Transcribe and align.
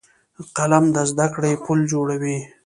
قلم 0.57 0.85
د 0.95 0.97
زده 1.11 1.27
کړې 1.33 1.51
پل 1.63 1.79
جوړوي 1.91 2.37